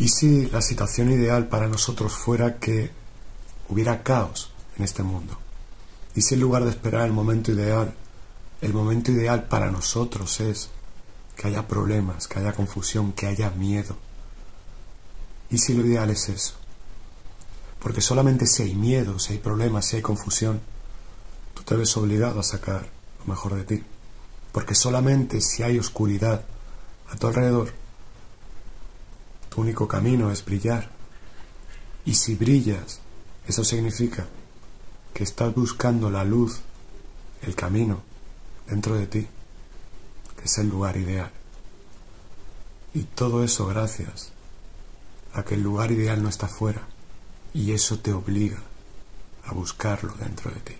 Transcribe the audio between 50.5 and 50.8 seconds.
de ti.